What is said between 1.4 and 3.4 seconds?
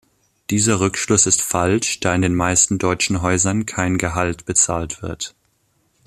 falsch, da in den meisten deutschen